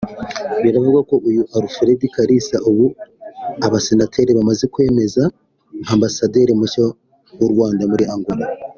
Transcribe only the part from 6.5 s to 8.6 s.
mushya w’u Rwanda muri Angola